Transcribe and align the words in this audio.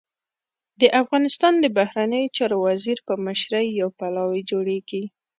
د 0.81 0.83
افغانستان 1.01 1.53
د 1.59 1.65
بهرنیو 1.77 2.33
چارو 2.37 2.57
وزیر 2.67 2.97
په 3.07 3.13
مشرۍ 3.25 3.67
يو 3.81 3.89
پلاوی 3.97 4.41
جوړېږي. 4.51 5.03